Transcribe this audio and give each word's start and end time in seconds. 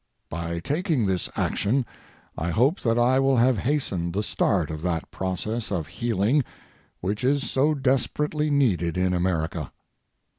By 0.31 0.59
taking 0.59 1.05
this 1.05 1.29
action, 1.35 1.85
I 2.35 2.49
hope 2.49 2.79
that 2.81 2.97
I 2.97 3.19
will 3.19 3.37
have 3.37 3.59
hastened 3.59 4.13
the 4.13 4.23
start 4.23 4.71
of 4.71 4.81
that 4.81 5.11
process 5.11 5.71
of 5.71 5.85
healing 5.85 6.43
which 7.01 7.23
is 7.23 7.47
so 7.47 7.75
desperately 7.75 8.49
needed 8.49 8.97
in 8.97 9.13
America. 9.13 9.71